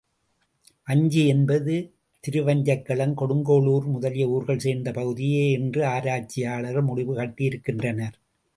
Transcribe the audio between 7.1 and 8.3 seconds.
கட்டியிருக்கின்றனர்.